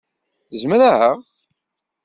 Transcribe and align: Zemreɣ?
Zemreɣ? 0.61 1.01